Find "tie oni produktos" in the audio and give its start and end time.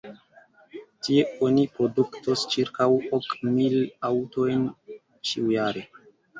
1.07-2.47